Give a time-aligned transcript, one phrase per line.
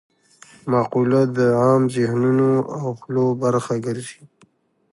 [0.71, 4.21] مقوله د عام ذهنونو او خولو برخه ګرځي